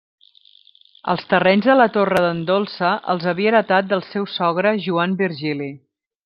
[1.13, 5.71] Els terrenys de la Torre d'en Dolça els havia heretat del seu sogre Joan Virgili.